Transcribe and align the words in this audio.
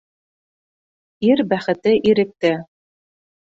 Ир 1.29 1.45
бәхете 1.53 1.95
иректә. 2.13 2.53